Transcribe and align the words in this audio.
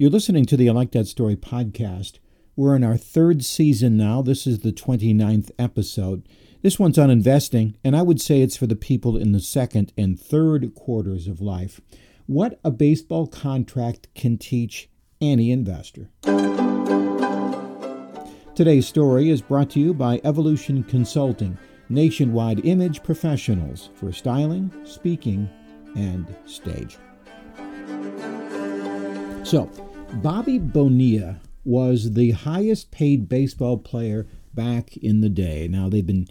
You're 0.00 0.10
listening 0.10 0.44
to 0.44 0.56
the 0.56 0.68
I 0.68 0.72
Like 0.72 0.92
That 0.92 1.08
Story 1.08 1.34
podcast. 1.34 2.20
We're 2.54 2.76
in 2.76 2.84
our 2.84 2.96
third 2.96 3.44
season 3.44 3.96
now. 3.96 4.22
This 4.22 4.46
is 4.46 4.60
the 4.60 4.70
29th 4.70 5.50
episode. 5.58 6.22
This 6.62 6.78
one's 6.78 7.00
on 7.00 7.10
investing, 7.10 7.76
and 7.82 7.96
I 7.96 8.02
would 8.02 8.20
say 8.20 8.40
it's 8.40 8.56
for 8.56 8.68
the 8.68 8.76
people 8.76 9.16
in 9.16 9.32
the 9.32 9.40
second 9.40 9.92
and 9.98 10.16
third 10.16 10.72
quarters 10.76 11.26
of 11.26 11.40
life. 11.40 11.80
What 12.26 12.60
a 12.62 12.70
baseball 12.70 13.26
contract 13.26 14.06
can 14.14 14.38
teach 14.38 14.88
any 15.20 15.50
investor. 15.50 16.10
Today's 18.54 18.86
story 18.86 19.30
is 19.30 19.42
brought 19.42 19.70
to 19.70 19.80
you 19.80 19.92
by 19.92 20.20
Evolution 20.22 20.84
Consulting, 20.84 21.58
nationwide 21.88 22.64
image 22.64 23.02
professionals 23.02 23.90
for 23.96 24.12
styling, 24.12 24.70
speaking, 24.84 25.50
and 25.96 26.32
stage. 26.46 26.98
So, 29.42 29.68
Bobby 30.14 30.58
Bonilla 30.58 31.40
was 31.64 32.14
the 32.14 32.32
highest 32.32 32.90
paid 32.90 33.28
baseball 33.28 33.78
player 33.78 34.26
back 34.54 34.96
in 34.96 35.20
the 35.20 35.28
day. 35.28 35.68
Now, 35.68 35.88
they've 35.88 36.06
been 36.06 36.28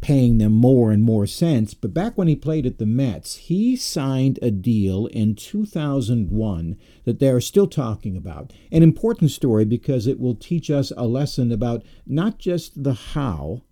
paying 0.00 0.38
them 0.38 0.52
more 0.52 0.92
and 0.92 1.02
more 1.02 1.26
since, 1.26 1.74
but 1.74 1.92
back 1.92 2.16
when 2.16 2.28
he 2.28 2.36
played 2.36 2.66
at 2.66 2.78
the 2.78 2.86
Mets, 2.86 3.34
he 3.36 3.74
signed 3.74 4.38
a 4.40 4.50
deal 4.52 5.06
in 5.06 5.34
2001 5.34 6.76
that 7.04 7.18
they're 7.18 7.40
still 7.40 7.66
talking 7.66 8.16
about. 8.16 8.52
An 8.70 8.82
important 8.84 9.32
story 9.32 9.64
because 9.64 10.06
it 10.06 10.20
will 10.20 10.36
teach 10.36 10.70
us 10.70 10.92
a 10.96 11.06
lesson 11.06 11.50
about 11.50 11.82
not 12.06 12.38
just 12.38 12.84
the 12.84 12.94
how 12.94 13.62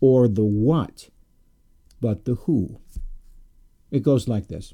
or 0.00 0.28
the 0.28 0.44
what, 0.44 1.10
but 2.00 2.24
the 2.24 2.36
who. 2.36 2.80
It 3.90 4.02
goes 4.02 4.28
like 4.28 4.48
this 4.48 4.72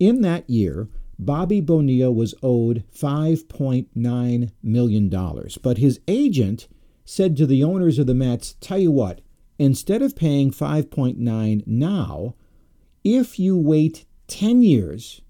In 0.00 0.22
that 0.22 0.50
year, 0.50 0.88
Bobby 1.22 1.60
Bonilla 1.60 2.10
was 2.10 2.34
owed 2.42 2.82
$5.9 2.96 4.50
million, 4.62 5.10
but 5.62 5.76
his 5.76 6.00
agent 6.08 6.66
said 7.04 7.36
to 7.36 7.44
the 7.44 7.62
owners 7.62 7.98
of 7.98 8.06
the 8.06 8.14
Mets, 8.14 8.56
Tell 8.62 8.78
you 8.78 8.90
what, 8.90 9.20
instead 9.58 10.00
of 10.00 10.16
paying 10.16 10.50
5.9 10.50 11.66
now, 11.66 12.36
if 13.04 13.38
you 13.38 13.54
wait 13.54 14.06
10 14.28 14.62
years 14.62 15.20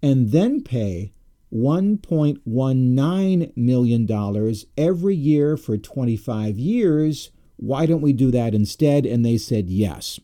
and 0.00 0.30
then 0.30 0.62
pay 0.62 1.12
$1.19 1.52 3.56
million 3.56 4.54
every 4.78 5.16
year 5.16 5.56
for 5.56 5.76
25 5.76 6.58
years, 6.60 7.32
why 7.56 7.86
don't 7.86 8.02
we 8.02 8.12
do 8.12 8.30
that 8.30 8.54
instead? 8.54 9.04
And 9.04 9.24
they 9.24 9.36
said 9.36 9.68
yes. 9.68 10.20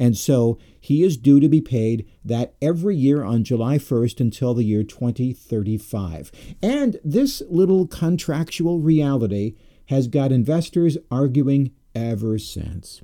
And 0.00 0.16
so 0.16 0.58
he 0.80 1.02
is 1.02 1.18
due 1.18 1.40
to 1.40 1.48
be 1.48 1.60
paid 1.60 2.06
that 2.24 2.54
every 2.62 2.96
year 2.96 3.22
on 3.22 3.44
July 3.44 3.76
1st 3.76 4.18
until 4.18 4.54
the 4.54 4.64
year 4.64 4.82
2035. 4.82 6.32
And 6.62 6.98
this 7.04 7.42
little 7.50 7.86
contractual 7.86 8.80
reality 8.80 9.56
has 9.86 10.08
got 10.08 10.32
investors 10.32 10.96
arguing 11.10 11.72
ever 11.94 12.38
since. 12.38 13.02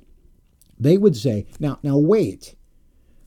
They 0.79 0.97
would 0.97 1.15
say, 1.15 1.45
now, 1.59 1.77
now 1.83 1.99
wait. 1.99 2.55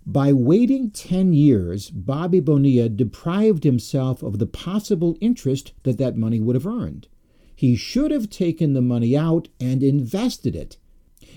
By 0.04 0.32
waiting 0.32 0.90
10 0.90 1.32
years, 1.32 1.90
Bobby 1.90 2.40
Bonilla 2.40 2.88
deprived 2.88 3.62
himself 3.62 4.20
of 4.24 4.40
the 4.40 4.46
possible 4.46 5.16
interest 5.20 5.74
that 5.84 5.98
that 5.98 6.16
money 6.16 6.40
would 6.40 6.56
have 6.56 6.66
earned. 6.66 7.06
He 7.54 7.76
should 7.76 8.10
have 8.10 8.30
taken 8.30 8.72
the 8.72 8.82
money 8.82 9.16
out 9.16 9.46
and 9.60 9.80
invested 9.80 10.56
it 10.56 10.76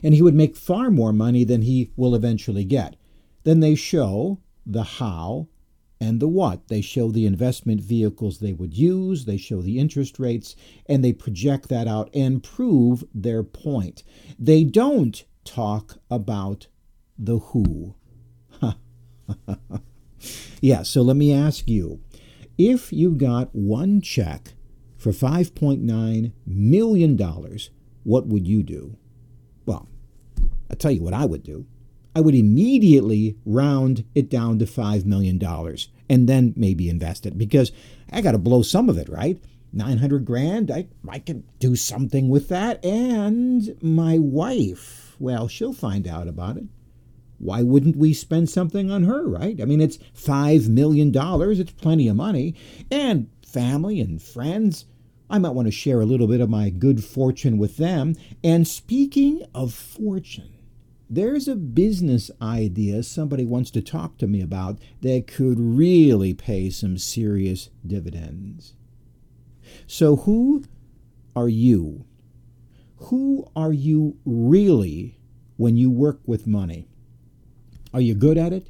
and 0.02 0.14
he 0.14 0.22
would 0.22 0.36
make 0.36 0.56
far 0.56 0.90
more 0.90 1.14
money 1.14 1.44
than 1.44 1.64
he 1.64 1.92
will 1.96 2.16
eventually 2.16 2.64
get. 2.64 2.96
Then 3.44 3.60
they 3.60 3.76
show 3.76 4.40
the 4.66 4.84
how 4.84 5.48
and 6.00 6.20
the 6.20 6.28
what. 6.28 6.68
They 6.68 6.82
show 6.82 7.12
the 7.12 7.26
investment 7.26 7.82
vehicles 7.82 8.40
they 8.40 8.54
would 8.54 8.78
use, 8.78 9.26
they 9.26 9.38
show 9.38 9.62
the 9.62 9.80
interest 9.80 10.20
rates, 10.20 10.56
and 10.86 11.04
they 11.04 11.14
project 11.14 11.70
that 11.70 11.88
out 11.88 12.10
and 12.14 12.44
prove 12.44 13.04
their 13.14 13.44
point. 13.44 14.04
They 14.40 14.64
don't 14.64 15.24
talk 15.46 15.98
about 16.10 16.68
the 17.18 17.40
who. 17.40 17.96
yeah, 20.62 20.84
so 20.84 21.02
let 21.02 21.16
me 21.16 21.34
ask 21.34 21.68
you 21.68 22.02
if 22.58 22.94
you 22.94 23.12
got 23.12 23.54
one 23.54 24.02
check 24.02 24.54
for 24.98 25.12
$5.9 25.12 26.32
million, 26.46 27.58
what 28.04 28.28
would 28.28 28.48
you 28.48 28.64
do? 28.64 28.98
Well, 29.66 29.88
I'll 30.70 30.78
tell 30.78 30.92
you 30.92 31.04
what 31.04 31.14
I 31.14 31.26
would 31.26 31.44
do. 31.44 31.66
I 32.16 32.22
would 32.22 32.36
immediately 32.36 33.38
round 33.46 34.06
it 34.14 34.30
down 34.30 34.60
to 34.60 34.66
$5 34.66 35.06
million 35.06 35.42
and 36.10 36.30
then 36.30 36.54
maybe 36.56 36.90
invest 36.90 37.26
it 37.26 37.38
because 37.38 37.72
I 38.12 38.22
got 38.22 38.34
to 38.34 38.38
blow 38.38 38.62
some 38.62 38.90
of 38.90 38.98
it, 38.98 39.10
right? 39.10 39.42
900 39.72 40.24
grand, 40.24 40.70
I, 40.70 40.88
I 41.10 41.18
can 41.18 41.44
do 41.58 41.76
something 41.76 42.30
with 42.30 42.50
that. 42.50 42.84
And 42.86 43.76
my 43.82 44.20
wife, 44.20 45.16
well, 45.20 45.48
she'll 45.48 45.74
find 45.74 46.08
out 46.08 46.28
about 46.28 46.58
it. 46.58 46.66
Why 47.40 47.64
wouldn't 47.64 47.98
we 47.98 48.14
spend 48.14 48.50
something 48.50 48.92
on 48.92 49.04
her, 49.04 49.28
right? 49.28 49.60
I 49.60 49.66
mean, 49.66 49.82
it's 49.82 49.98
$5 49.98 50.70
million, 50.70 51.12
it's 51.16 51.72
plenty 51.72 52.08
of 52.08 52.16
money. 52.16 52.56
And 52.92 53.30
family 53.46 54.00
and 54.00 54.22
friends, 54.22 54.86
I 55.34 55.40
might 55.40 55.56
want 55.56 55.66
to 55.66 55.72
share 55.72 56.00
a 56.00 56.06
little 56.06 56.28
bit 56.28 56.42
of 56.42 56.50
my 56.52 56.70
good 56.70 57.04
fortune 57.04 57.58
with 57.58 57.78
them. 57.78 58.16
And 58.44 58.68
speaking 58.68 59.44
of 59.56 59.74
fortune, 59.74 60.54
there's 61.10 61.48
a 61.48 61.56
business 61.56 62.30
idea 62.40 63.02
somebody 63.02 63.44
wants 63.44 63.72
to 63.72 63.82
talk 63.82 64.20
to 64.20 64.28
me 64.28 64.42
about 64.42 64.78
that 65.02 65.26
could 65.26 65.60
really 65.60 66.36
pay 66.36 66.70
some 66.70 67.00
serious 67.00 67.72
dividends. 67.86 68.76
So, 69.88 70.18
who 70.18 70.66
are 71.36 71.50
you? 71.50 72.06
Who 72.98 73.50
are 73.56 73.74
you 73.74 74.18
really 74.26 75.18
when 75.58 75.76
you 75.76 75.90
work 75.90 76.20
with 76.28 76.46
money? 76.46 76.88
Are 77.92 78.02
you 78.02 78.14
good 78.14 78.38
at 78.38 78.54
it? 78.54 78.68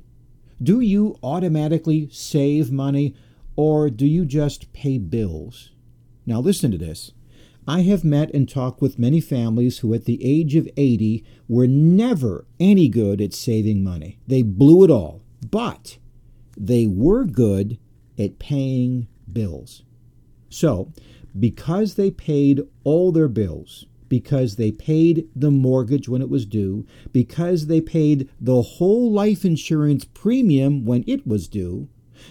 Do 0.61 0.79
you 0.79 1.19
automatically 1.21 2.07
save 2.09 2.71
money 2.71 3.15
or 3.57 3.89
do 3.89 4.07
you 4.07 4.25
just 4.25 4.71
pay 4.71 4.97
bills? 4.97 5.72
Now, 6.25 6.39
listen 6.39 6.71
to 6.71 6.77
this. 6.77 7.11
I 7.67 7.81
have 7.81 8.03
met 8.03 8.33
and 8.33 8.47
talked 8.47 8.81
with 8.81 8.99
many 8.99 9.21
families 9.21 9.79
who, 9.79 9.93
at 9.93 10.05
the 10.05 10.23
age 10.23 10.55
of 10.55 10.67
80, 10.75 11.23
were 11.47 11.67
never 11.67 12.45
any 12.59 12.89
good 12.89 13.21
at 13.21 13.33
saving 13.33 13.83
money. 13.83 14.19
They 14.27 14.41
blew 14.41 14.83
it 14.83 14.91
all, 14.91 15.21
but 15.49 15.97
they 16.57 16.87
were 16.87 17.23
good 17.23 17.77
at 18.19 18.39
paying 18.39 19.07
bills. 19.31 19.83
So, 20.49 20.91
because 21.39 21.95
they 21.95 22.11
paid 22.11 22.61
all 22.83 23.11
their 23.11 23.29
bills, 23.29 23.85
because 24.09 24.57
they 24.57 24.71
paid 24.71 25.27
the 25.35 25.49
mortgage 25.49 26.07
when 26.07 26.21
it 26.21 26.29
was 26.29 26.45
due, 26.45 26.85
because 27.11 27.67
they 27.67 27.81
paid 27.81 28.29
the 28.39 28.61
whole 28.61 29.11
life 29.11 29.43
insurance 29.43 30.05
premium 30.05 30.85
when 30.85 31.03
it 31.07 31.25
was 31.25 31.47
due, 31.47 31.87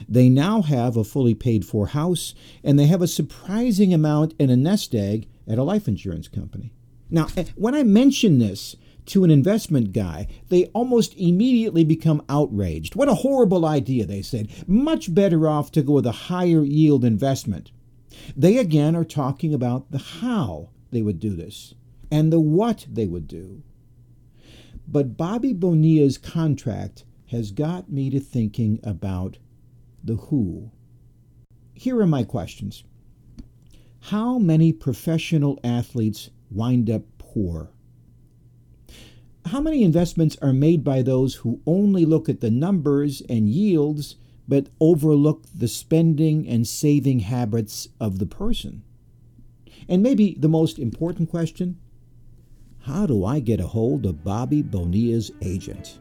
they 0.08 0.28
now 0.28 0.62
have 0.62 0.96
a 0.96 1.04
fully 1.04 1.34
paid 1.34 1.64
for 1.64 1.88
house, 1.88 2.34
and 2.62 2.78
they 2.78 2.86
have 2.86 3.02
a 3.02 3.08
surprising 3.08 3.92
amount 3.92 4.34
in 4.38 4.50
a 4.50 4.56
nest 4.56 4.94
egg 4.94 5.28
at 5.46 5.58
a 5.58 5.62
life 5.62 5.88
insurance 5.88 6.28
company. 6.28 6.72
Now, 7.10 7.28
eh, 7.36 7.44
when 7.56 7.74
I 7.74 7.82
mention 7.82 8.38
this 8.38 8.76
to 9.06 9.24
an 9.24 9.30
investment 9.30 9.92
guy, 9.92 10.28
they 10.48 10.66
almost 10.66 11.14
immediately 11.16 11.84
become 11.84 12.22
outraged. 12.28 12.94
What 12.94 13.08
a 13.08 13.14
horrible 13.14 13.66
idea, 13.66 14.06
they 14.06 14.22
said. 14.22 14.48
Much 14.66 15.12
better 15.12 15.48
off 15.48 15.72
to 15.72 15.82
go 15.82 15.94
with 15.94 16.06
a 16.06 16.12
higher 16.12 16.62
yield 16.64 17.04
investment. 17.04 17.72
They 18.36 18.58
again 18.58 18.94
are 18.94 19.04
talking 19.04 19.52
about 19.52 19.90
the 19.90 19.98
how 19.98 20.70
they 20.90 21.02
would 21.02 21.18
do 21.18 21.34
this 21.34 21.74
and 22.10 22.32
the 22.32 22.40
what 22.40 22.86
they 22.90 23.06
would 23.06 23.26
do. 23.26 23.62
But 24.86 25.16
Bobby 25.16 25.52
Bonilla's 25.52 26.18
contract 26.18 27.04
has 27.28 27.50
got 27.50 27.90
me 27.90 28.10
to 28.10 28.20
thinking 28.20 28.78
about 28.82 29.38
the 30.02 30.16
who. 30.16 30.70
Here 31.74 31.98
are 32.00 32.06
my 32.06 32.24
questions 32.24 32.84
How 34.00 34.38
many 34.38 34.72
professional 34.72 35.58
athletes 35.64 36.30
wind 36.50 36.90
up 36.90 37.02
poor? 37.18 37.70
How 39.46 39.60
many 39.60 39.82
investments 39.82 40.36
are 40.40 40.52
made 40.52 40.84
by 40.84 41.02
those 41.02 41.36
who 41.36 41.60
only 41.66 42.04
look 42.04 42.28
at 42.28 42.40
the 42.40 42.50
numbers 42.50 43.22
and 43.28 43.48
yields 43.48 44.16
but 44.46 44.68
overlook 44.80 45.44
the 45.54 45.68
spending 45.68 46.46
and 46.46 46.66
saving 46.66 47.20
habits 47.20 47.88
of 47.98 48.18
the 48.18 48.26
person? 48.26 48.84
And 49.88 50.02
maybe 50.02 50.36
the 50.38 50.48
most 50.48 50.78
important 50.78 51.28
question 51.28 51.78
how 52.82 53.06
do 53.06 53.24
I 53.24 53.38
get 53.38 53.60
a 53.60 53.66
hold 53.68 54.04
of 54.06 54.24
Bobby 54.24 54.60
Bonilla's 54.60 55.30
agent? 55.40 56.00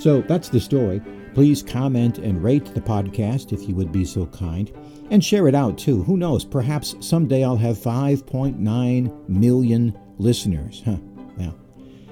So 0.00 0.22
that's 0.22 0.48
the 0.48 0.60
story. 0.60 1.02
Please 1.34 1.62
comment 1.62 2.18
and 2.18 2.42
rate 2.42 2.64
the 2.74 2.80
podcast 2.80 3.52
if 3.52 3.68
you 3.68 3.74
would 3.74 3.92
be 3.92 4.04
so 4.04 4.26
kind. 4.26 4.72
And 5.10 5.22
share 5.22 5.46
it 5.46 5.54
out 5.54 5.76
too. 5.76 6.02
Who 6.04 6.16
knows? 6.16 6.44
Perhaps 6.44 6.96
someday 7.00 7.44
I'll 7.44 7.56
have 7.56 7.76
5.9 7.76 9.28
million 9.28 9.98
listeners. 10.18 10.82
Huh. 10.84 10.96
Well, 11.36 11.54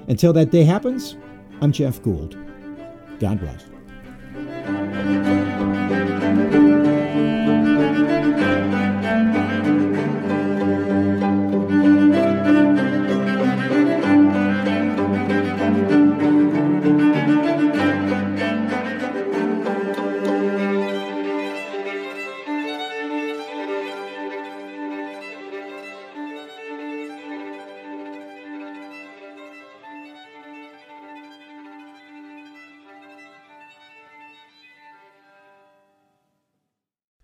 until 0.07 0.33
that 0.33 0.51
day 0.51 0.63
happens, 0.63 1.17
I'm 1.61 1.71
Jeff 1.71 2.01
Gould. 2.03 2.37
God 3.19 3.39
bless. 3.39 3.65